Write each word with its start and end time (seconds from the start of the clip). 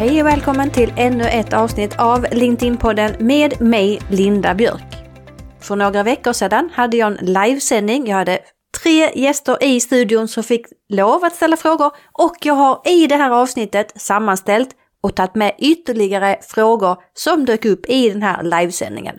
Hej 0.00 0.20
och 0.20 0.26
välkommen 0.26 0.70
till 0.70 0.92
ännu 0.96 1.24
ett 1.24 1.52
avsnitt 1.52 1.98
av 1.98 2.26
LinkedIn-podden 2.32 3.22
med 3.22 3.60
mig, 3.60 4.00
Linda 4.10 4.54
Björk. 4.54 4.94
För 5.60 5.76
några 5.76 6.02
veckor 6.02 6.32
sedan 6.32 6.70
hade 6.72 6.96
jag 6.96 7.06
en 7.06 7.32
livesändning. 7.32 8.06
Jag 8.06 8.16
hade 8.16 8.38
tre 8.82 9.10
gäster 9.14 9.64
i 9.64 9.80
studion 9.80 10.28
som 10.28 10.42
fick 10.42 10.66
lov 10.88 11.24
att 11.24 11.34
ställa 11.34 11.56
frågor 11.56 11.90
och 12.12 12.36
jag 12.42 12.54
har 12.54 12.82
i 12.84 13.06
det 13.06 13.16
här 13.16 13.30
avsnittet 13.30 14.00
sammanställt 14.00 14.68
och 15.00 15.16
tagit 15.16 15.34
med 15.34 15.54
ytterligare 15.58 16.38
frågor 16.42 16.96
som 17.14 17.44
dök 17.44 17.64
upp 17.64 17.86
i 17.86 18.10
den 18.10 18.22
här 18.22 18.42
livesändningen. 18.42 19.16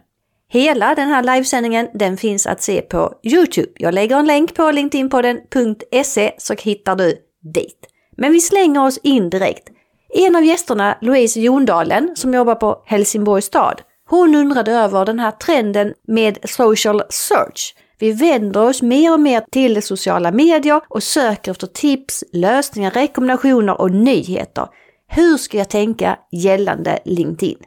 Hela 0.50 0.96
den 0.96 1.08
här 1.08 1.24
livesändningen 1.24 1.88
den 1.94 2.18
finns 2.18 2.48
att 2.48 2.62
se 2.62 2.82
på 2.82 3.14
Youtube. 3.24 3.72
Jag 3.76 3.94
lägger 3.94 4.20
en 4.20 4.28
länk 4.28 4.56
på 4.56 4.72
linkedinpodden.se 4.72 6.34
så 6.38 6.54
hittar 6.54 6.96
du 6.96 7.16
dit. 7.54 7.88
Men 8.18 8.32
vi 8.32 8.40
slänger 8.40 8.86
oss 8.86 8.98
in 8.98 9.30
direkt. 9.30 9.70
En 10.14 10.36
av 10.36 10.44
gästerna, 10.44 10.98
Louise 11.02 11.40
Jondalen, 11.40 12.12
som 12.16 12.34
jobbar 12.34 12.56
på 12.56 12.84
Helsingborgs 12.86 13.46
stad, 13.46 13.82
hon 14.10 14.36
undrade 14.36 14.72
över 14.72 15.06
den 15.06 15.20
här 15.20 15.32
trenden 15.32 15.94
med 16.08 16.38
social 16.44 17.04
search. 17.10 17.76
Vi 18.00 18.12
vänder 18.12 18.64
oss 18.64 18.82
mer 18.82 19.14
och 19.14 19.20
mer 19.20 19.44
till 19.52 19.84
sociala 19.84 20.32
medier 20.32 20.82
och 20.90 21.04
söker 21.04 21.52
efter 21.52 21.68
tips, 21.68 22.24
lösningar, 22.34 22.92
rekommendationer 22.92 23.82
och 23.82 23.92
nyheter. 23.92 24.68
Hur 25.08 25.38
ska 25.38 25.58
jag 25.58 25.70
tänka 25.70 26.18
gällande 26.32 27.00
LinkedIn? 27.06 27.58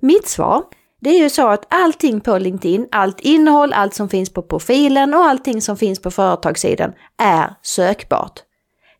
Mitt 0.00 0.28
svar, 0.28 0.62
det 1.00 1.10
är 1.10 1.18
ju 1.18 1.30
så 1.30 1.48
att 1.48 1.66
allting 1.68 2.20
på 2.20 2.38
LinkedIn, 2.38 2.88
allt 2.90 3.20
innehåll, 3.20 3.72
allt 3.72 3.94
som 3.94 4.08
finns 4.08 4.32
på 4.32 4.42
profilen 4.42 5.14
och 5.14 5.20
allting 5.24 5.62
som 5.62 5.76
finns 5.76 6.02
på 6.02 6.10
företagssidan 6.10 6.92
är 7.18 7.54
sökbart. 7.62 8.43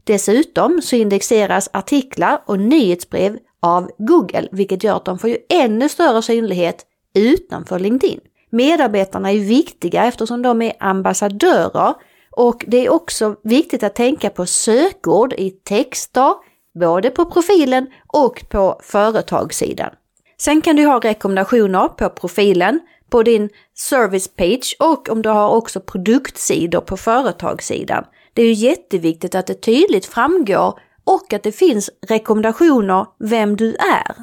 Dessutom 0.05 0.83
så 0.83 0.97
indexeras 0.97 1.71
artiklar 1.73 2.43
och 2.47 2.59
nyhetsbrev 2.59 3.39
av 3.61 3.91
Google, 3.99 4.49
vilket 4.53 4.85
gör 4.85 4.97
att 4.97 5.05
de 5.05 5.19
får 5.19 5.31
ju 5.31 5.39
ännu 5.49 5.89
större 5.89 6.23
synlighet 6.23 6.87
utanför 7.15 7.79
LinkedIn. 7.79 8.21
Medarbetarna 8.51 9.33
är 9.33 9.39
viktiga 9.39 10.05
eftersom 10.05 10.43
de 10.43 10.63
är 10.63 10.73
ambassadörer 10.81 11.95
och 12.31 12.65
det 12.67 12.87
är 12.87 12.93
också 12.93 13.37
viktigt 13.43 13.83
att 13.83 13.95
tänka 13.95 14.31
på 14.31 14.47
sökord 14.47 15.33
i 15.33 15.51
texter, 15.51 16.33
både 16.81 17.11
på 17.11 17.25
profilen 17.25 17.87
och 18.07 18.45
på 18.49 18.81
företagssidan. 18.83 19.91
Sen 20.39 20.61
kan 20.61 20.77
du 20.77 20.87
ha 20.87 21.01
rekommendationer 21.01 21.89
på 21.89 22.09
profilen, 22.09 22.81
på 23.11 23.23
din 23.23 23.49
service 23.75 24.29
page 24.37 24.77
och 24.79 25.09
om 25.09 25.23
du 25.23 25.29
har 25.29 25.49
också 25.49 25.81
produktsidor 25.81 26.81
på 26.81 26.97
företagssidan. 26.97 28.05
Det 28.35 28.43
är 28.43 28.47
ju 28.47 28.53
jätteviktigt 28.53 29.35
att 29.35 29.47
det 29.47 29.55
tydligt 29.55 30.07
framgår 30.07 30.79
och 31.05 31.33
att 31.33 31.43
det 31.43 31.53
finns 31.53 31.91
rekommendationer 32.09 33.07
vem 33.19 33.57
du 33.57 33.75
är. 33.75 34.15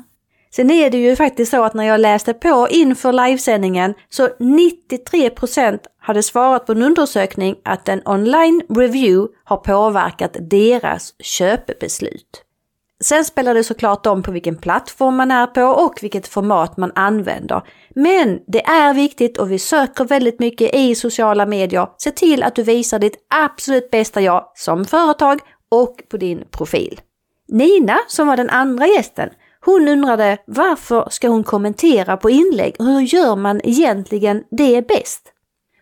Sen 0.56 0.72
är 0.72 0.90
det 0.90 0.98
ju 0.98 1.16
faktiskt 1.16 1.52
så 1.52 1.64
att 1.64 1.74
när 1.74 1.84
jag 1.84 2.00
läste 2.00 2.34
på 2.34 2.68
inför 2.70 3.14
livesändningen 3.14 3.94
så 4.10 4.28
93% 4.28 5.80
hade 6.00 6.24
svarat 6.24 6.66
på 6.66 6.72
en 6.72 6.84
undersökning 6.84 7.56
att 7.64 7.90
en 7.90 8.02
online 8.06 8.62
review 8.70 9.34
har 9.44 9.58
påverkat 9.58 10.38
deras 10.40 11.14
köpbeslut. 11.20 12.44
Sen 13.02 13.26
spelar 13.26 13.54
det 13.54 13.64
såklart 13.64 14.06
om 14.06 14.24
på 14.24 14.32
vilken 14.32 14.58
plattform 14.58 15.16
man 15.16 15.32
är 15.32 15.48
på 15.48 15.62
och 15.62 16.00
vilket 16.02 16.28
format 16.28 16.78
man 16.78 16.92
använder. 16.96 17.62
Men 17.96 18.40
det 18.48 18.66
är 18.66 18.94
viktigt 18.94 19.38
och 19.38 19.52
vi 19.52 19.60
söker 19.60 20.06
väldigt 20.06 20.40
mycket 20.40 20.76
i 20.76 20.96
sociala 20.96 21.46
medier. 21.46 21.88
Se 21.98 22.12
till 22.12 22.44
att 22.44 22.56
du 22.56 22.64
visar 22.64 23.00
ditt 23.00 23.26
absolut 23.46 23.92
bästa 23.92 24.22
jag 24.22 24.52
som 24.56 24.86
företag 24.86 25.40
och 25.70 26.02
på 26.10 26.18
din 26.18 26.44
profil. 26.52 27.02
Nina, 27.48 27.98
som 28.08 28.28
var 28.28 28.38
den 28.38 28.50
andra 28.50 28.88
gästen, 28.88 29.30
hon 29.66 29.88
undrade 29.88 30.38
varför 30.46 31.08
ska 31.10 31.28
hon 31.28 31.44
kommentera 31.44 32.18
på 32.18 32.30
inlägg 32.30 32.76
och 32.80 32.86
hur 32.86 33.02
gör 33.02 33.36
man 33.36 33.62
egentligen 33.64 34.44
det 34.52 34.88
bäst? 34.88 35.34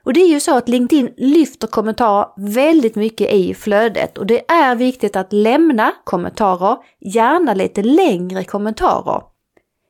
Och 0.03 0.13
det 0.13 0.19
är 0.19 0.27
ju 0.27 0.39
så 0.39 0.57
att 0.57 0.69
LinkedIn 0.69 1.13
lyfter 1.17 1.67
kommentarer 1.67 2.27
väldigt 2.37 2.95
mycket 2.95 3.31
i 3.31 3.53
flödet 3.53 4.17
och 4.17 4.25
det 4.25 4.51
är 4.51 4.75
viktigt 4.75 5.15
att 5.15 5.33
lämna 5.33 5.91
kommentarer, 6.03 6.77
gärna 6.99 7.53
lite 7.53 7.83
längre 7.83 8.43
kommentarer. 8.43 9.21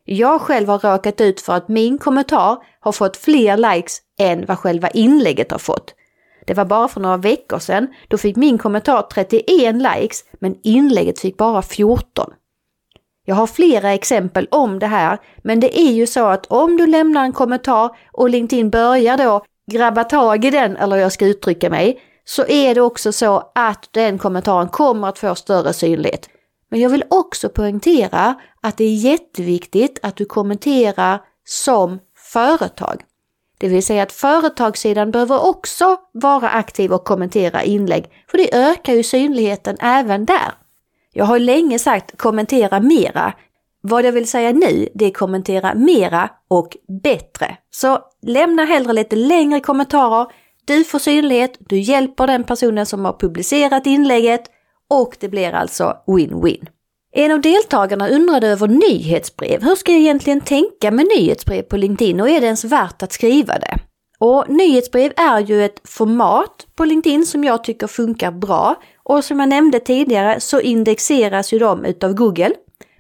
Jag 0.06 0.42
själv 0.42 0.70
har 0.70 0.80
råkat 0.80 1.22
ut 1.22 1.42
för 1.42 1.53
att 1.53 1.68
min 1.68 1.97
kommentar 1.97 2.58
har 2.80 2.92
fått 2.92 3.18
fler 3.18 3.58
likes 3.58 3.97
än 4.20 4.46
vad 4.46 4.59
själva 4.59 4.90
inlägget 4.90 5.52
har 5.52 5.59
fått. 5.59 5.94
Det 6.46 6.53
var 6.53 6.66
bara 6.66 6.88
för 6.88 7.02
några 7.02 7.18
veckor 7.18 7.59
sedan, 7.59 7.88
då 8.08 8.18
fick 8.18 8.36
min 8.36 8.58
kommentar 8.58 9.02
31 9.02 9.76
likes 9.76 10.24
men 10.40 10.56
inlägget 10.64 11.20
fick 11.20 11.38
bara 11.38 11.62
14. 11.62 12.34
Jag 13.26 13.36
har 13.36 13.47
flera 13.47 13.94
exempel 13.94 14.47
om 14.52 14.80
det 14.80 14.88
här, 14.88 15.18
men 15.44 15.59
det 15.59 15.80
är 15.80 15.91
ju 15.91 16.08
så 16.08 16.26
att 16.26 16.46
om 16.46 16.78
du 16.78 16.88
lämnar 16.88 17.24
en 17.24 17.31
kommentar 17.31 17.90
och 18.12 18.30
LinkedIn 18.30 18.70
börjar 18.70 19.18
då 19.18 19.44
grabba 19.69 20.03
tag 20.03 20.46
i 20.46 20.50
den, 20.50 20.78
eller 20.78 20.97
jag 20.97 21.12
ska 21.12 21.25
uttrycka 21.25 21.69
mig, 21.69 22.02
så 22.25 22.47
är 22.47 22.75
det 22.75 22.81
också 22.81 23.12
så 23.12 23.52
att 23.56 23.90
den 23.91 24.18
kommentaren 24.18 24.68
kommer 24.69 25.07
att 25.07 25.19
få 25.19 25.35
större 25.35 25.74
synlighet. 25.74 26.30
Men 26.72 26.80
jag 26.80 26.90
vill 26.90 27.03
också 27.09 27.50
poängtera 27.50 28.35
att 28.62 28.78
det 28.78 28.84
är 28.84 28.96
jätteviktigt 28.96 30.00
att 30.02 30.16
du 30.16 30.25
kommenterar 30.25 31.22
som 31.46 32.00
företag. 32.34 33.02
Det 33.58 33.68
vill 33.68 33.85
säga 33.85 34.03
att 34.03 34.12
företagssidan 34.12 35.12
behöver 35.12 35.46
också 35.46 35.97
vara 36.12 36.50
aktiv 36.50 36.94
och 36.94 37.06
kommentera 37.06 37.63
inlägg, 37.63 38.12
för 38.31 38.38
det 38.38 38.56
ökar 38.56 38.94
ju 38.94 39.03
synligheten 39.03 39.78
även 39.79 40.25
där. 40.25 40.53
Jag 41.13 41.25
har 41.25 41.40
länge 41.40 41.79
sagt 41.79 42.18
kommentera 42.18 42.79
mera. 42.79 43.34
Vad 43.81 44.06
jag 44.06 44.12
vill 44.12 44.28
säga 44.28 44.51
nu, 44.51 44.88
det 44.94 45.06
är 45.06 45.12
kommentera 45.12 45.73
mera 45.73 46.29
och 46.47 46.78
bättre. 47.03 47.57
Så 47.72 48.00
lämna 48.22 48.66
hellre 48.66 48.94
lite 48.94 49.16
längre 49.16 49.59
kommentarer. 49.59 50.28
Du 50.66 50.84
får 50.84 51.00
synlighet, 51.00 51.57
du 51.59 51.79
hjälper 51.79 52.28
den 52.28 52.44
personen 52.44 52.85
som 52.85 53.06
har 53.06 53.13
publicerat 53.19 53.85
inlägget 53.85 54.41
och 54.90 55.17
det 55.19 55.29
blir 55.29 55.51
alltså 55.51 55.97
win-win. 56.07 56.67
En 57.12 57.31
av 57.31 57.41
deltagarna 57.41 58.09
undrade 58.09 58.47
över 58.47 58.67
nyhetsbrev. 58.67 59.63
Hur 59.63 59.75
ska 59.75 59.91
jag 59.91 60.01
egentligen 60.01 60.41
tänka 60.41 60.91
med 60.91 61.07
nyhetsbrev 61.17 61.61
på 61.61 61.78
LinkedIn 61.78 62.22
och 62.22 62.29
är 62.29 62.41
det 62.41 62.46
ens 62.46 62.63
värt 62.63 63.03
att 63.03 63.11
skriva 63.11 63.59
det? 63.59 63.78
Och 64.19 64.46
nyhetsbrev 64.50 65.13
är 65.17 65.40
ju 65.40 65.66
ett 65.66 65.81
format 65.84 66.67
på 66.75 66.85
LinkedIn 66.85 67.25
som 67.25 67.44
jag 67.44 67.63
tycker 67.63 67.88
funkar 67.88 68.31
bra 68.31 68.75
och 69.03 69.23
som 69.23 69.40
jag 69.40 69.50
nämnde 69.50 69.79
tidigare 69.79 70.40
så 70.40 70.59
indexeras 70.59 71.53
ju 71.53 71.59
de 71.59 71.85
utav 71.85 72.13
Google. 72.13 72.53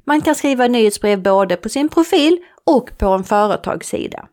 Man 0.09 0.21
kan 0.21 0.35
skriva 0.35 0.67
nyhetsbrev 0.67 1.21
både 1.21 1.55
på 1.55 1.69
sin 1.69 1.89
profil 1.89 2.37
och 2.65 2.97
på 2.97 3.05
en 3.05 3.23
företagssida. 3.23 4.27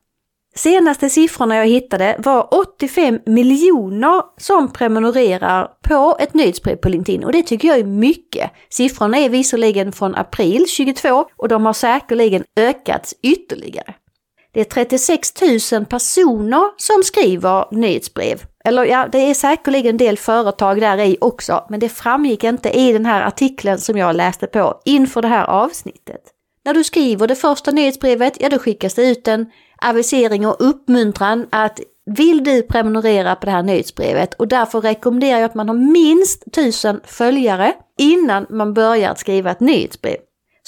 Senaste 0.54 1.10
siffrorna 1.10 1.56
jag 1.56 1.66
hittade 1.66 2.16
var 2.18 2.54
85 2.54 3.20
miljoner 3.26 4.22
som 4.36 4.72
prenumererar 4.72 5.68
på 5.82 6.16
ett 6.20 6.34
nyhetsbrev 6.34 6.76
på 6.76 6.88
LinkedIn 6.88 7.24
och 7.24 7.32
det 7.32 7.42
tycker 7.42 7.68
jag 7.68 7.78
är 7.78 7.84
mycket. 7.84 8.50
Siffrorna 8.70 9.18
är 9.18 9.28
visserligen 9.28 9.92
från 9.92 10.14
april 10.14 10.58
2022 10.58 11.26
och 11.36 11.48
de 11.48 11.66
har 11.66 11.72
säkerligen 11.72 12.44
ökats 12.56 13.14
ytterligare. 13.22 13.94
Det 14.56 14.60
är 14.60 14.64
36 14.64 15.32
000 15.72 15.84
personer 15.84 16.62
som 16.76 17.02
skriver 17.02 17.64
nyhetsbrev. 17.70 18.42
Eller 18.64 18.84
ja, 18.84 19.08
det 19.12 19.18
är 19.18 19.34
säkerligen 19.34 19.90
en 19.90 19.96
del 19.96 20.18
företag 20.18 20.80
där 20.80 21.00
i 21.00 21.16
också, 21.20 21.64
men 21.68 21.80
det 21.80 21.88
framgick 21.88 22.44
inte 22.44 22.70
i 22.70 22.92
den 22.92 23.06
här 23.06 23.22
artikeln 23.22 23.78
som 23.78 23.98
jag 23.98 24.16
läste 24.16 24.46
på 24.46 24.80
inför 24.84 25.22
det 25.22 25.28
här 25.28 25.44
avsnittet. 25.44 26.20
När 26.64 26.74
du 26.74 26.84
skriver 26.84 27.26
det 27.26 27.34
första 27.34 27.70
nyhetsbrevet, 27.70 28.36
ja 28.40 28.48
då 28.48 28.58
skickas 28.58 28.94
det 28.94 29.10
ut 29.10 29.28
en 29.28 29.46
avisering 29.82 30.46
och 30.46 30.56
uppmuntran 30.58 31.46
att 31.50 31.80
vill 32.16 32.44
du 32.44 32.62
prenumerera 32.62 33.34
på 33.34 33.46
det 33.46 33.52
här 33.52 33.62
nyhetsbrevet 33.62 34.34
och 34.34 34.48
därför 34.48 34.80
rekommenderar 34.80 35.38
jag 35.38 35.44
att 35.44 35.54
man 35.54 35.68
har 35.68 35.76
minst 35.76 36.46
1000 36.46 37.00
följare 37.04 37.72
innan 37.98 38.46
man 38.50 38.74
börjar 38.74 39.14
skriva 39.14 39.50
ett 39.50 39.60
nyhetsbrev. 39.60 40.16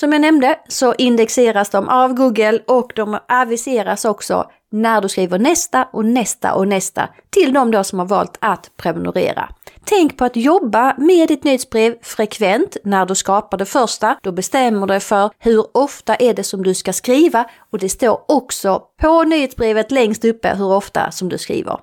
Som 0.00 0.12
jag 0.12 0.20
nämnde 0.20 0.58
så 0.68 0.94
indexeras 0.98 1.70
de 1.70 1.88
av 1.88 2.14
Google 2.14 2.60
och 2.66 2.92
de 2.94 3.18
aviseras 3.28 4.04
också 4.04 4.50
när 4.72 5.00
du 5.00 5.08
skriver 5.08 5.38
nästa 5.38 5.88
och 5.92 6.04
nästa 6.04 6.54
och 6.54 6.68
nästa 6.68 7.08
till 7.30 7.52
de 7.52 7.70
då 7.70 7.84
som 7.84 7.98
har 7.98 8.06
valt 8.06 8.38
att 8.40 8.70
prenumerera. 8.76 9.48
Tänk 9.84 10.16
på 10.16 10.24
att 10.24 10.36
jobba 10.36 10.94
med 10.98 11.28
ditt 11.28 11.44
nyhetsbrev 11.44 11.94
frekvent 12.02 12.76
när 12.84 13.06
du 13.06 13.14
skapar 13.14 13.58
det 13.58 13.66
första. 13.66 14.18
Då 14.22 14.32
bestämmer 14.32 14.80
du 14.80 14.86
dig 14.86 15.00
för 15.00 15.30
hur 15.38 15.76
ofta 15.76 16.14
är 16.14 16.34
det 16.34 16.44
som 16.44 16.62
du 16.62 16.74
ska 16.74 16.92
skriva 16.92 17.50
och 17.72 17.78
det 17.78 17.88
står 17.88 18.20
också 18.28 18.82
på 19.00 19.22
nyhetsbrevet 19.22 19.90
längst 19.90 20.24
uppe 20.24 20.54
hur 20.54 20.72
ofta 20.72 21.10
som 21.10 21.28
du 21.28 21.38
skriver. 21.38 21.78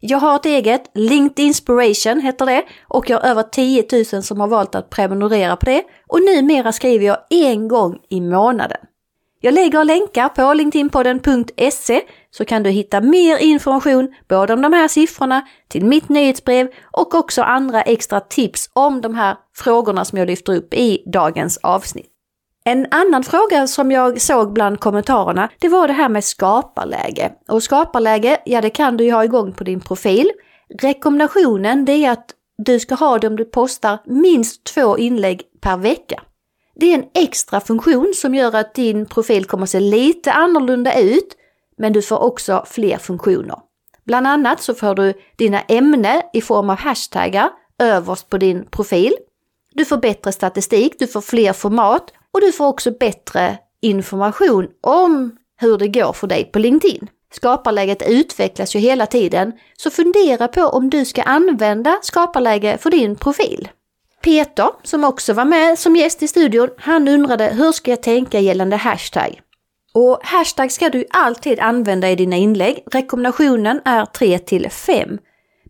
Jag 0.00 0.18
har 0.18 0.36
ett 0.36 0.46
eget, 0.46 0.90
LinkedIn 0.94 1.46
Inspiration 1.46 2.20
heter 2.20 2.46
det 2.46 2.64
och 2.88 3.10
jag 3.10 3.20
har 3.20 3.30
över 3.30 3.42
10 3.42 3.84
000 4.12 4.22
som 4.22 4.40
har 4.40 4.48
valt 4.48 4.74
att 4.74 4.90
prenumerera 4.90 5.56
på 5.56 5.66
det 5.66 5.82
och 6.06 6.20
numera 6.20 6.72
skriver 6.72 7.06
jag 7.06 7.18
en 7.30 7.68
gång 7.68 7.98
i 8.08 8.20
månaden. 8.20 8.78
Jag 9.40 9.54
lägger 9.54 9.84
länkar 9.84 10.28
på 10.28 10.54
linkedinpodden.se 10.54 12.00
så 12.30 12.44
kan 12.44 12.62
du 12.62 12.70
hitta 12.70 13.00
mer 13.00 13.38
information 13.38 14.14
både 14.28 14.52
om 14.52 14.62
de 14.62 14.72
här 14.72 14.88
siffrorna, 14.88 15.46
till 15.68 15.84
mitt 15.84 16.08
nyhetsbrev 16.08 16.68
och 16.92 17.14
också 17.14 17.42
andra 17.42 17.82
extra 17.82 18.20
tips 18.20 18.70
om 18.72 19.00
de 19.00 19.14
här 19.14 19.36
frågorna 19.54 20.04
som 20.04 20.18
jag 20.18 20.26
lyfter 20.26 20.56
upp 20.56 20.74
i 20.74 21.02
dagens 21.12 21.56
avsnitt. 21.56 22.17
En 22.68 22.86
annan 22.90 23.24
fråga 23.24 23.66
som 23.66 23.90
jag 23.90 24.20
såg 24.20 24.52
bland 24.52 24.80
kommentarerna, 24.80 25.48
det 25.58 25.68
var 25.68 25.88
det 25.88 25.92
här 25.92 26.08
med 26.08 26.24
skaparläge. 26.24 27.32
Och 27.48 27.62
skaparläge, 27.62 28.40
ja 28.44 28.60
det 28.60 28.70
kan 28.70 28.96
du 28.96 29.04
ju 29.04 29.12
ha 29.12 29.24
igång 29.24 29.52
på 29.52 29.64
din 29.64 29.80
profil. 29.80 30.30
Rekommendationen 30.82 31.84
det 31.84 31.92
är 31.92 32.10
att 32.10 32.34
du 32.58 32.80
ska 32.80 32.94
ha 32.94 33.18
det 33.18 33.26
om 33.26 33.36
du 33.36 33.44
postar 33.44 33.98
minst 34.06 34.64
två 34.64 34.98
inlägg 34.98 35.42
per 35.60 35.76
vecka. 35.76 36.22
Det 36.74 36.86
är 36.86 36.94
en 36.94 37.04
extra 37.14 37.60
funktion 37.60 38.12
som 38.16 38.34
gör 38.34 38.56
att 38.56 38.74
din 38.74 39.06
profil 39.06 39.44
kommer 39.44 39.62
att 39.62 39.70
se 39.70 39.80
lite 39.80 40.32
annorlunda 40.32 41.00
ut, 41.00 41.36
men 41.78 41.92
du 41.92 42.02
får 42.02 42.18
också 42.18 42.64
fler 42.66 42.96
funktioner. 42.96 43.56
Bland 44.06 44.26
annat 44.26 44.60
så 44.62 44.74
får 44.74 44.94
du 44.94 45.14
dina 45.36 45.60
ämnen 45.60 46.22
i 46.32 46.40
form 46.40 46.70
av 46.70 46.78
hashtaggar 46.78 47.50
överst 47.78 48.30
på 48.30 48.38
din 48.38 48.64
profil. 48.64 49.12
Du 49.72 49.84
får 49.84 49.96
bättre 49.96 50.32
statistik, 50.32 50.94
du 50.98 51.06
får 51.06 51.20
fler 51.20 51.52
format 51.52 52.12
och 52.34 52.40
du 52.40 52.52
får 52.52 52.66
också 52.66 52.90
bättre 52.90 53.58
information 53.80 54.68
om 54.82 55.36
hur 55.60 55.78
det 55.78 55.88
går 55.88 56.12
för 56.12 56.26
dig 56.26 56.44
på 56.44 56.58
LinkedIn. 56.58 57.08
Skaparläget 57.32 58.02
utvecklas 58.08 58.76
ju 58.76 58.78
hela 58.78 59.06
tiden, 59.06 59.52
så 59.76 59.90
fundera 59.90 60.48
på 60.48 60.62
om 60.62 60.90
du 60.90 61.04
ska 61.04 61.22
använda 61.22 61.98
skaparläge 62.02 62.78
för 62.78 62.90
din 62.90 63.16
profil. 63.16 63.68
Peter, 64.22 64.70
som 64.82 65.04
också 65.04 65.32
var 65.32 65.44
med 65.44 65.78
som 65.78 65.96
gäst 65.96 66.22
i 66.22 66.28
studion, 66.28 66.68
han 66.78 67.08
undrade 67.08 67.44
hur 67.44 67.72
ska 67.72 67.90
jag 67.90 68.02
tänka 68.02 68.40
gällande 68.40 68.76
hashtag? 68.76 69.40
Och 69.94 70.20
hashtag 70.22 70.72
ska 70.72 70.88
du 70.88 71.04
alltid 71.10 71.60
använda 71.60 72.10
i 72.10 72.14
dina 72.14 72.36
inlägg. 72.36 72.84
Rekommendationen 72.92 73.80
är 73.84 74.06
3 74.06 74.38
till 74.38 74.70
5. 74.70 75.18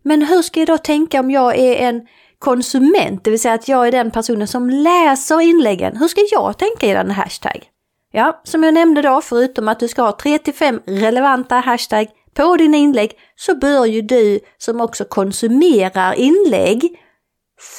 Men 0.03 0.21
hur 0.21 0.41
ska 0.41 0.59
jag 0.59 0.67
då 0.67 0.77
tänka 0.77 1.19
om 1.19 1.31
jag 1.31 1.59
är 1.59 1.75
en 1.75 2.07
konsument, 2.39 3.23
det 3.23 3.29
vill 3.29 3.39
säga 3.39 3.53
att 3.53 3.67
jag 3.67 3.87
är 3.87 3.91
den 3.91 4.11
personen 4.11 4.47
som 4.47 4.69
läser 4.69 5.41
inläggen. 5.41 5.97
Hur 5.97 6.07
ska 6.07 6.21
jag 6.31 6.57
tänka 6.57 6.87
i 6.87 6.93
den 6.93 7.11
hashtag? 7.11 7.63
Ja, 8.11 8.41
som 8.43 8.63
jag 8.63 8.73
nämnde 8.73 9.01
då, 9.01 9.21
förutom 9.21 9.67
att 9.67 9.79
du 9.79 9.87
ska 9.87 10.01
ha 10.01 10.17
3 10.17 10.37
till 10.37 10.53
5 10.53 10.81
relevanta 10.85 11.55
hashtag 11.55 12.07
på 12.33 12.57
dina 12.57 12.77
inlägg 12.77 13.11
så 13.35 13.55
bör 13.55 13.85
ju 13.85 14.01
du 14.01 14.39
som 14.57 14.81
också 14.81 15.05
konsumerar 15.05 16.13
inlägg 16.13 16.99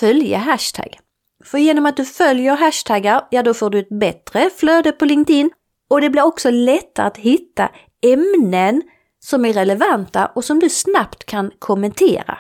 följa 0.00 0.38
hashtag. 0.38 0.98
För 1.44 1.58
genom 1.58 1.86
att 1.86 1.96
du 1.96 2.04
följer 2.04 2.56
hashtaggar, 2.56 3.26
ja 3.30 3.42
då 3.42 3.54
får 3.54 3.70
du 3.70 3.78
ett 3.78 4.00
bättre 4.00 4.50
flöde 4.50 4.92
på 4.92 5.04
LinkedIn 5.04 5.50
och 5.90 6.00
det 6.00 6.10
blir 6.10 6.22
också 6.22 6.50
lättare 6.50 7.06
att 7.06 7.16
hitta 7.16 7.68
ämnen 8.02 8.82
som 9.24 9.44
är 9.44 9.52
relevanta 9.52 10.26
och 10.26 10.44
som 10.44 10.58
du 10.58 10.68
snabbt 10.68 11.24
kan 11.24 11.50
kommentera. 11.58 12.38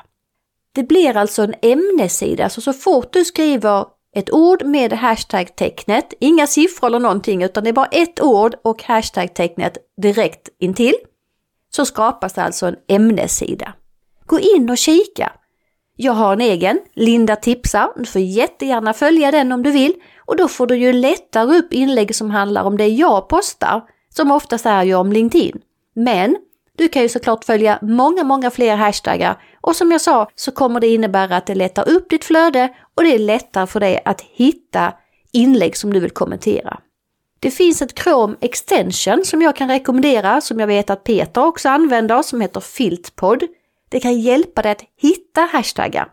Det 0.74 0.82
blir 0.82 1.16
alltså 1.16 1.42
en 1.42 1.54
ämnessida, 1.62 2.48
så 2.48 2.60
så 2.60 2.72
fort 2.72 3.12
du 3.12 3.24
skriver 3.24 3.84
ett 4.16 4.30
ord 4.30 4.64
med 4.64 4.92
hashtag-tecknet, 4.92 6.14
inga 6.20 6.46
siffror 6.46 6.86
eller 6.86 6.98
någonting 6.98 7.42
utan 7.42 7.64
det 7.64 7.70
är 7.70 7.74
bara 7.74 7.86
ett 7.86 8.20
ord 8.20 8.54
och 8.64 8.82
hashtag-tecknet 8.82 9.78
direkt 10.02 10.48
intill, 10.58 10.94
så 11.70 11.84
skapas 11.84 12.32
det 12.32 12.42
alltså 12.42 12.66
en 12.66 12.76
ämnessida. 12.88 13.72
Gå 14.26 14.40
in 14.40 14.70
och 14.70 14.78
kika. 14.78 15.32
Jag 15.96 16.12
har 16.12 16.32
en 16.32 16.40
egen, 16.40 16.80
Linda 16.94 17.36
tipsar, 17.36 17.92
du 17.96 18.04
får 18.04 18.20
jättegärna 18.20 18.92
följa 18.92 19.30
den 19.30 19.52
om 19.52 19.62
du 19.62 19.70
vill 19.70 19.94
och 20.18 20.36
då 20.36 20.48
får 20.48 20.66
du 20.66 20.76
ju 20.76 20.92
lättare 20.92 21.58
upp 21.58 21.72
inlägg 21.72 22.14
som 22.14 22.30
handlar 22.30 22.64
om 22.64 22.76
det 22.76 22.88
jag 22.88 23.28
postar, 23.28 23.82
som 24.08 24.30
oftast 24.30 24.66
är 24.66 24.84
ju 24.84 24.94
om 24.94 25.12
LinkedIn. 25.12 25.60
Men 25.94 26.36
du 26.80 26.88
kan 26.88 27.02
ju 27.02 27.08
såklart 27.08 27.44
följa 27.44 27.78
många, 27.82 28.24
många 28.24 28.50
fler 28.50 28.76
hashtaggar 28.76 29.42
och 29.60 29.76
som 29.76 29.90
jag 29.90 30.00
sa 30.00 30.30
så 30.34 30.52
kommer 30.52 30.80
det 30.80 30.86
innebära 30.86 31.36
att 31.36 31.46
det 31.46 31.54
lättar 31.54 31.88
upp 31.88 32.10
ditt 32.10 32.24
flöde 32.24 32.68
och 32.96 33.02
det 33.02 33.14
är 33.14 33.18
lättare 33.18 33.66
för 33.66 33.80
dig 33.80 34.02
att 34.04 34.20
hitta 34.20 34.92
inlägg 35.32 35.76
som 35.76 35.92
du 35.92 36.00
vill 36.00 36.10
kommentera. 36.10 36.80
Det 37.40 37.50
finns 37.50 37.82
ett 37.82 37.98
Chrome 37.98 38.36
extension 38.40 39.24
som 39.24 39.42
jag 39.42 39.56
kan 39.56 39.68
rekommendera 39.68 40.40
som 40.40 40.60
jag 40.60 40.66
vet 40.66 40.90
att 40.90 41.04
Peter 41.04 41.44
också 41.44 41.68
använder 41.68 42.22
som 42.22 42.40
heter 42.40 42.60
Filtpod. 42.60 43.42
Det 43.88 44.00
kan 44.00 44.20
hjälpa 44.20 44.62
dig 44.62 44.72
att 44.72 44.84
hitta 44.96 45.40
hashtaggar. 45.40 46.08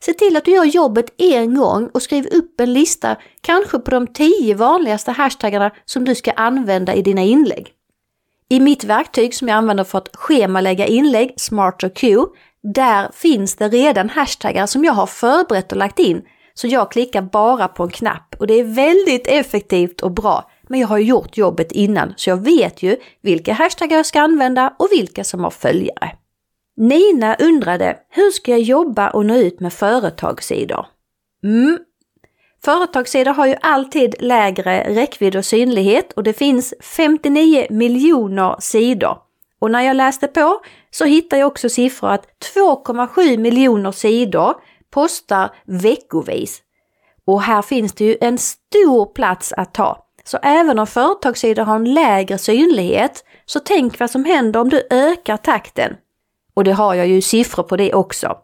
Se 0.00 0.12
till 0.12 0.36
att 0.36 0.44
du 0.44 0.50
gör 0.50 0.64
jobbet 0.64 1.14
en 1.18 1.54
gång 1.54 1.88
och 1.94 2.02
skriv 2.02 2.26
upp 2.26 2.60
en 2.60 2.72
lista, 2.72 3.16
kanske 3.40 3.78
på 3.78 3.90
de 3.90 4.06
tio 4.06 4.54
vanligaste 4.54 5.10
hashtaggarna 5.12 5.70
som 5.84 6.04
du 6.04 6.14
ska 6.14 6.30
använda 6.30 6.94
i 6.94 7.02
dina 7.02 7.22
inlägg. 7.22 7.74
I 8.52 8.60
mitt 8.60 8.84
verktyg 8.84 9.34
som 9.34 9.48
jag 9.48 9.56
använder 9.56 9.84
för 9.84 9.98
att 9.98 10.16
schemalägga 10.16 10.86
inlägg, 10.86 11.34
SmarterQ, 11.36 12.02
där 12.74 13.10
finns 13.12 13.56
det 13.56 13.68
redan 13.68 14.08
hashtaggar 14.08 14.66
som 14.66 14.84
jag 14.84 14.92
har 14.92 15.06
förberett 15.06 15.72
och 15.72 15.78
lagt 15.78 15.98
in. 15.98 16.22
Så 16.54 16.66
jag 16.66 16.90
klickar 16.90 17.22
bara 17.22 17.68
på 17.68 17.82
en 17.82 17.90
knapp 17.90 18.34
och 18.38 18.46
det 18.46 18.54
är 18.54 18.64
väldigt 18.64 19.26
effektivt 19.26 20.00
och 20.00 20.10
bra. 20.10 20.50
Men 20.68 20.80
jag 20.80 20.88
har 20.88 20.98
gjort 20.98 21.36
jobbet 21.36 21.72
innan 21.72 22.14
så 22.16 22.30
jag 22.30 22.44
vet 22.44 22.82
ju 22.82 22.96
vilka 23.22 23.52
hashtaggar 23.52 23.96
jag 23.96 24.06
ska 24.06 24.20
använda 24.20 24.74
och 24.78 24.88
vilka 24.92 25.24
som 25.24 25.44
har 25.44 25.50
följare. 25.50 26.12
Nina 26.76 27.34
undrade, 27.34 27.96
hur 28.08 28.30
ska 28.30 28.50
jag 28.50 28.60
jobba 28.60 29.10
och 29.10 29.26
nå 29.26 29.36
ut 29.36 29.60
med 29.60 29.72
företagssidor? 29.72 30.86
Mm. 31.44 31.78
Företagssidor 32.64 33.32
har 33.32 33.46
ju 33.46 33.54
alltid 33.60 34.14
lägre 34.18 34.94
räckvidd 34.94 35.36
och 35.36 35.44
synlighet 35.44 36.12
och 36.12 36.22
det 36.22 36.32
finns 36.32 36.74
59 36.80 37.66
miljoner 37.70 38.56
sidor. 38.58 39.18
Och 39.58 39.70
när 39.70 39.82
jag 39.82 39.96
läste 39.96 40.26
på 40.26 40.60
så 40.90 41.04
hittade 41.04 41.40
jag 41.40 41.46
också 41.46 41.68
siffror 41.68 42.10
att 42.10 42.26
2,7 42.54 43.38
miljoner 43.38 43.92
sidor 43.92 44.54
postar 44.90 45.50
veckovis. 45.64 46.62
Och 47.26 47.42
här 47.42 47.62
finns 47.62 47.92
det 47.92 48.04
ju 48.04 48.16
en 48.20 48.38
stor 48.38 49.06
plats 49.06 49.52
att 49.56 49.74
ta. 49.74 50.06
Så 50.24 50.38
även 50.42 50.78
om 50.78 50.86
företagssidor 50.86 51.62
har 51.62 51.76
en 51.76 51.94
lägre 51.94 52.38
synlighet, 52.38 53.24
så 53.46 53.60
tänk 53.60 54.00
vad 54.00 54.10
som 54.10 54.24
händer 54.24 54.60
om 54.60 54.68
du 54.68 54.86
ökar 54.90 55.36
takten. 55.36 55.96
Och 56.54 56.64
det 56.64 56.72
har 56.72 56.94
jag 56.94 57.06
ju 57.06 57.20
siffror 57.20 57.62
på 57.62 57.76
det 57.76 57.94
också. 57.94 58.36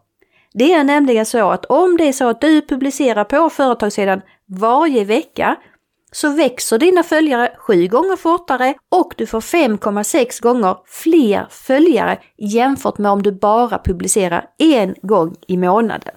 Det 0.57 0.73
är 0.73 0.83
nämligen 0.83 1.25
så 1.25 1.49
att 1.49 1.65
om 1.65 1.97
det 1.97 2.07
är 2.07 2.13
så 2.13 2.27
att 2.27 2.41
du 2.41 2.61
publicerar 2.61 3.23
på 3.23 3.49
företagssidan 3.49 4.21
varje 4.47 5.03
vecka 5.03 5.55
så 6.11 6.29
växer 6.29 6.77
dina 6.77 7.03
följare 7.03 7.51
sju 7.57 7.87
gånger 7.87 8.15
fortare 8.15 8.73
och 8.91 9.13
du 9.17 9.25
får 9.25 9.41
5,6 9.41 10.41
gånger 10.43 10.75
fler 10.85 11.47
följare 11.49 12.17
jämfört 12.37 12.97
med 12.97 13.11
om 13.11 13.23
du 13.23 13.31
bara 13.31 13.79
publicerar 13.83 14.45
en 14.57 14.95
gång 15.01 15.35
i 15.47 15.57
månaden. 15.57 16.13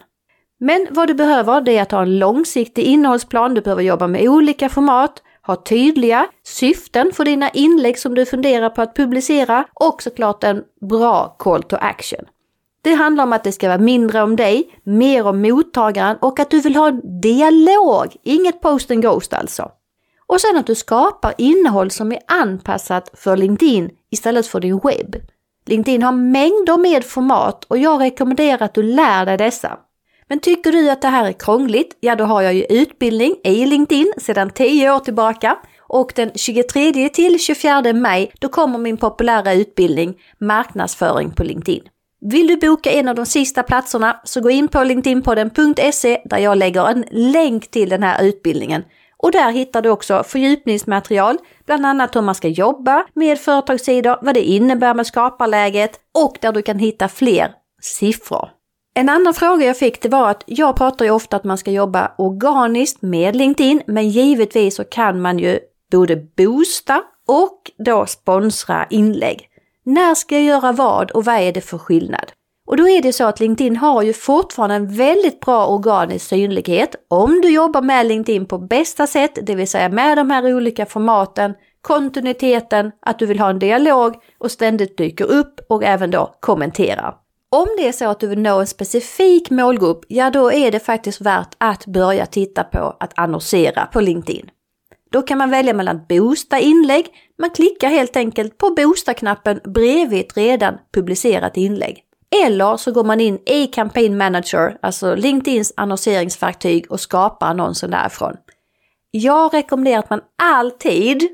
Men 0.60 0.86
vad 0.90 1.08
du 1.08 1.14
behöver 1.14 1.60
det 1.60 1.78
är 1.78 1.82
att 1.82 1.92
ha 1.92 2.02
en 2.02 2.18
långsiktig 2.18 2.82
innehållsplan, 2.82 3.54
du 3.54 3.60
behöver 3.60 3.82
jobba 3.82 4.06
med 4.06 4.28
olika 4.28 4.68
format, 4.68 5.22
ha 5.46 5.56
tydliga 5.56 6.26
syften 6.44 7.12
för 7.12 7.24
dina 7.24 7.50
inlägg 7.50 7.98
som 7.98 8.14
du 8.14 8.26
funderar 8.26 8.70
på 8.70 8.82
att 8.82 8.96
publicera 8.96 9.64
och 9.74 10.02
såklart 10.02 10.44
en 10.44 10.62
bra 10.88 11.36
call 11.38 11.62
to 11.62 11.76
action. 11.80 12.24
Det 12.82 12.94
handlar 12.94 13.24
om 13.24 13.32
att 13.32 13.44
det 13.44 13.52
ska 13.52 13.68
vara 13.68 13.78
mindre 13.78 14.22
om 14.22 14.36
dig, 14.36 14.70
mer 14.84 15.26
om 15.26 15.42
mottagaren 15.42 16.16
och 16.20 16.40
att 16.40 16.50
du 16.50 16.60
vill 16.60 16.76
ha 16.76 16.88
en 16.88 17.20
dialog, 17.20 18.16
inget 18.22 18.60
post 18.60 18.90
and 18.90 19.02
ghost 19.02 19.32
alltså. 19.32 19.70
Och 20.26 20.40
sen 20.40 20.56
att 20.56 20.66
du 20.66 20.74
skapar 20.74 21.34
innehåll 21.38 21.90
som 21.90 22.12
är 22.12 22.18
anpassat 22.26 23.10
för 23.14 23.36
LinkedIn 23.36 23.90
istället 24.10 24.46
för 24.46 24.60
din 24.60 24.78
webb. 24.78 25.16
LinkedIn 25.66 26.02
har 26.02 26.12
mängder 26.12 26.78
med 26.78 27.04
format 27.04 27.64
och 27.64 27.78
jag 27.78 28.00
rekommenderar 28.00 28.62
att 28.62 28.74
du 28.74 28.82
lär 28.82 29.26
dig 29.26 29.36
dessa. 29.36 29.78
Men 30.28 30.40
tycker 30.40 30.72
du 30.72 30.90
att 30.90 31.02
det 31.02 31.08
här 31.08 31.24
är 31.24 31.32
krångligt? 31.32 31.96
Ja, 32.00 32.16
då 32.16 32.24
har 32.24 32.42
jag 32.42 32.54
ju 32.54 32.64
utbildning 32.64 33.36
i 33.44 33.66
LinkedIn 33.66 34.12
sedan 34.18 34.50
10 34.50 34.90
år 34.90 34.98
tillbaka 34.98 35.58
och 35.78 36.12
den 36.16 36.30
23 36.34 37.08
till 37.08 37.38
24 37.38 37.92
maj 37.92 38.32
då 38.38 38.48
kommer 38.48 38.78
min 38.78 38.96
populära 38.96 39.52
utbildning 39.52 40.14
Marknadsföring 40.40 41.30
på 41.30 41.44
LinkedIn. 41.44 41.82
Vill 42.20 42.46
du 42.46 42.56
boka 42.56 42.90
en 42.90 43.08
av 43.08 43.14
de 43.14 43.26
sista 43.26 43.62
platserna 43.62 44.20
så 44.24 44.40
gå 44.40 44.50
in 44.50 44.68
på 44.68 44.84
linkedinpodden.se 44.84 46.22
där 46.24 46.38
jag 46.38 46.58
lägger 46.58 46.88
en 46.88 47.04
länk 47.10 47.70
till 47.70 47.88
den 47.88 48.02
här 48.02 48.24
utbildningen. 48.24 48.84
Och 49.16 49.32
där 49.32 49.50
hittar 49.50 49.82
du 49.82 49.90
också 49.90 50.22
fördjupningsmaterial, 50.26 51.38
bland 51.66 51.86
annat 51.86 52.16
hur 52.16 52.22
man 52.22 52.34
ska 52.34 52.48
jobba 52.48 53.04
med 53.14 53.38
företagssidor, 53.38 54.18
vad 54.22 54.34
det 54.34 54.42
innebär 54.42 54.94
med 54.94 55.06
skaparläget 55.06 56.00
och 56.14 56.38
där 56.40 56.52
du 56.52 56.62
kan 56.62 56.78
hitta 56.78 57.08
fler 57.08 57.52
siffror. 57.82 58.48
En 58.94 59.08
annan 59.08 59.34
fråga 59.34 59.66
jag 59.66 59.78
fick 59.78 60.02
det 60.02 60.08
var 60.08 60.30
att 60.30 60.42
jag 60.46 60.76
pratar 60.76 61.04
ju 61.04 61.10
ofta 61.10 61.36
att 61.36 61.44
man 61.44 61.58
ska 61.58 61.70
jobba 61.70 62.12
organiskt 62.18 63.02
med 63.02 63.36
LinkedIn, 63.36 63.82
men 63.86 64.08
givetvis 64.08 64.76
så 64.76 64.84
kan 64.84 65.20
man 65.20 65.38
ju 65.38 65.58
både 65.92 66.16
boosta 66.16 67.02
och 67.28 67.70
då 67.78 68.06
sponsra 68.06 68.86
inlägg. 68.90 69.49
När 69.84 70.14
ska 70.14 70.34
jag 70.34 70.44
göra 70.44 70.72
vad 70.72 71.10
och 71.10 71.24
vad 71.24 71.34
är 71.34 71.52
det 71.52 71.60
för 71.60 71.78
skillnad? 71.78 72.32
Och 72.66 72.76
då 72.76 72.88
är 72.88 73.02
det 73.02 73.12
så 73.12 73.24
att 73.24 73.40
LinkedIn 73.40 73.76
har 73.76 74.02
ju 74.02 74.12
fortfarande 74.12 74.74
en 74.74 74.96
väldigt 74.96 75.40
bra 75.40 75.66
organisk 75.66 76.26
synlighet 76.26 76.94
om 77.08 77.40
du 77.40 77.50
jobbar 77.50 77.82
med 77.82 78.06
LinkedIn 78.06 78.46
på 78.46 78.58
bästa 78.58 79.06
sätt, 79.06 79.38
det 79.42 79.54
vill 79.54 79.68
säga 79.68 79.88
med 79.88 80.18
de 80.18 80.30
här 80.30 80.54
olika 80.54 80.86
formaten, 80.86 81.54
kontinuiteten, 81.80 82.92
att 83.00 83.18
du 83.18 83.26
vill 83.26 83.40
ha 83.40 83.50
en 83.50 83.58
dialog 83.58 84.14
och 84.38 84.50
ständigt 84.50 84.98
dyker 84.98 85.24
upp 85.24 85.60
och 85.68 85.84
även 85.84 86.10
då 86.10 86.34
kommenterar. 86.40 87.14
Om 87.52 87.66
det 87.76 87.88
är 87.88 87.92
så 87.92 88.08
att 88.08 88.20
du 88.20 88.26
vill 88.26 88.38
nå 88.38 88.60
en 88.60 88.66
specifik 88.66 89.50
målgrupp, 89.50 90.04
ja 90.08 90.30
då 90.30 90.52
är 90.52 90.70
det 90.70 90.80
faktiskt 90.80 91.20
värt 91.20 91.54
att 91.58 91.86
börja 91.86 92.26
titta 92.26 92.64
på 92.64 92.96
att 93.00 93.18
annonsera 93.18 93.86
på 93.86 94.00
LinkedIn. 94.00 94.50
Då 95.12 95.22
kan 95.22 95.38
man 95.38 95.50
välja 95.50 95.74
mellan 95.74 96.00
boosta 96.08 96.58
inlägg. 96.58 97.06
Man 97.38 97.50
klickar 97.50 97.88
helt 97.88 98.16
enkelt 98.16 98.58
på 98.58 98.70
boosta-knappen 98.70 99.60
bredvid 99.64 100.20
ett 100.20 100.36
redan 100.36 100.78
publicerat 100.94 101.56
inlägg. 101.56 102.04
Eller 102.44 102.76
så 102.76 102.92
går 102.92 103.04
man 103.04 103.20
in 103.20 103.38
i 103.46 103.66
Campaign 103.66 104.16
Manager, 104.16 104.76
alltså 104.82 105.14
LinkedIns 105.14 105.72
annonseringsverktyg 105.76 106.90
och 106.90 107.00
skapar 107.00 107.46
annonsen 107.46 107.90
därifrån. 107.90 108.36
Jag 109.10 109.54
rekommenderar 109.54 109.98
att 109.98 110.10
man 110.10 110.20
alltid, 110.42 111.28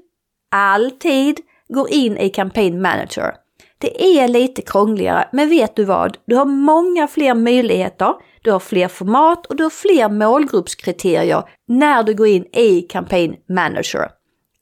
alltid 0.50 1.40
går 1.68 1.90
in 1.90 2.18
i 2.18 2.30
Campaign 2.30 2.82
Manager. 2.82 3.34
Det 3.78 4.18
är 4.18 4.28
lite 4.28 4.62
krångligare, 4.62 5.28
men 5.32 5.48
vet 5.48 5.76
du 5.76 5.84
vad? 5.84 6.16
Du 6.26 6.36
har 6.36 6.44
många 6.44 7.08
fler 7.08 7.34
möjligheter, 7.34 8.14
du 8.42 8.50
har 8.50 8.58
fler 8.58 8.88
format 8.88 9.46
och 9.46 9.56
du 9.56 9.62
har 9.62 9.70
fler 9.70 10.08
målgruppskriterier 10.08 11.42
när 11.68 12.02
du 12.02 12.14
går 12.14 12.26
in 12.26 12.44
i 12.44 12.82
Campaign 12.82 13.36
Manager. 13.48 14.10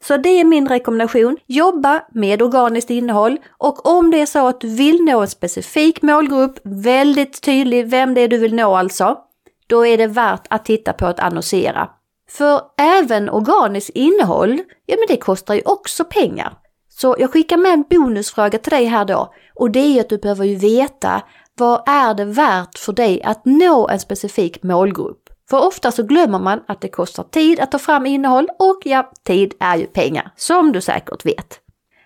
Så 0.03 0.17
det 0.17 0.29
är 0.29 0.45
min 0.45 0.69
rekommendation. 0.69 1.37
Jobba 1.47 2.03
med 2.15 2.43
organiskt 2.43 2.91
innehåll 2.91 3.39
och 3.59 3.87
om 3.87 4.11
det 4.11 4.21
är 4.21 4.27
så 4.27 4.47
att 4.49 4.61
du 4.61 4.69
vill 4.69 5.05
nå 5.05 5.21
en 5.21 5.29
specifik 5.29 6.03
målgrupp, 6.03 6.59
väldigt 6.65 7.43
tydlig 7.43 7.91
vem 7.91 8.15
det 8.15 8.21
är 8.21 8.29
du 8.29 8.39
vill 8.39 8.55
nå 8.55 8.75
alltså, 8.75 9.19
då 9.67 9.87
är 9.87 9.99
det 9.99 10.07
värt 10.07 10.47
att 10.51 10.65
titta 10.65 10.93
på 10.93 11.07
att 11.07 11.21
annonsera. 11.21 11.89
För 12.31 12.61
även 12.79 13.31
organiskt 13.31 13.91
innehåll, 13.91 14.61
ja 14.87 14.97
men 14.99 15.07
det 15.09 15.17
kostar 15.17 15.55
ju 15.55 15.63
också 15.65 16.05
pengar. 16.05 16.53
Så 16.97 17.17
jag 17.19 17.33
skickar 17.33 17.57
med 17.57 17.73
en 17.73 17.85
bonusfråga 17.91 18.59
till 18.59 18.71
dig 18.71 18.85
här 18.85 19.05
då 19.05 19.35
och 19.55 19.71
det 19.71 19.99
är 19.99 20.01
att 20.01 20.09
du 20.09 20.19
behöver 20.19 20.45
ju 20.45 20.57
veta 20.57 21.23
vad 21.57 21.83
är 21.89 22.15
det 22.15 22.25
värt 22.25 22.79
för 22.79 22.93
dig 22.93 23.23
att 23.23 23.45
nå 23.45 23.89
en 23.89 24.01
specifik 24.01 24.63
målgrupp? 24.63 25.21
För 25.51 25.67
ofta 25.67 25.93
så 25.93 26.03
glömmer 26.03 26.39
man 26.39 26.61
att 26.69 26.81
det 26.81 26.89
kostar 26.89 27.23
tid 27.23 27.61
att 27.61 27.73
ta 27.73 27.79
fram 27.79 28.07
innehåll 28.07 28.49
och 28.59 28.81
ja, 28.85 29.13
tid 29.27 29.55
är 29.61 29.77
ju 29.77 29.87
pengar, 29.87 30.31
som 30.37 30.73
du 30.73 30.81
säkert 30.81 31.27
vet. 31.27 31.61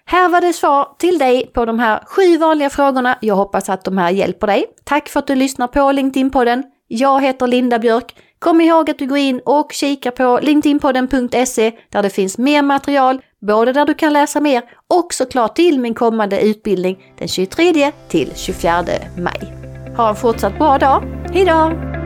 Här 0.04 0.28
var 0.28 0.40
det 0.40 0.52
svar 0.52 0.88
till 0.98 1.18
dig 1.18 1.50
på 1.54 1.64
de 1.64 1.78
här 1.78 2.04
sju 2.06 2.36
vanliga 2.36 2.70
frågorna. 2.70 3.18
Jag 3.20 3.34
hoppas 3.34 3.68
att 3.68 3.84
de 3.84 3.98
här 3.98 4.10
hjälper 4.10 4.46
dig. 4.46 4.64
Tack 4.84 5.08
för 5.08 5.18
att 5.18 5.26
du 5.26 5.34
lyssnar 5.34 5.66
på 5.66 5.92
LinkedIn-podden. 5.92 6.62
Jag 6.86 7.22
heter 7.22 7.46
Linda 7.46 7.78
Björk. 7.78 8.16
Kom 8.38 8.60
ihåg 8.60 8.90
att 8.90 8.98
du 8.98 9.06
går 9.06 9.18
in 9.18 9.40
och 9.44 9.72
kikar 9.72 10.10
på 10.10 10.38
linkedinpodden.se 10.42 11.72
där 11.88 12.02
det 12.02 12.10
finns 12.10 12.38
mer 12.38 12.62
material, 12.62 13.20
både 13.40 13.72
där 13.72 13.86
du 13.86 13.94
kan 13.94 14.12
läsa 14.12 14.40
mer 14.40 14.62
och 14.88 15.14
såklart 15.14 15.56
till 15.56 15.80
min 15.80 15.94
kommande 15.94 16.40
utbildning 16.40 17.14
den 17.18 17.28
23 17.28 17.92
till 18.08 18.32
24 18.36 18.84
maj. 19.18 19.54
Ha 19.96 20.08
en 20.08 20.16
fortsatt 20.16 20.58
bra 20.58 20.78
dag. 20.78 21.02
Hejdå! 21.32 21.97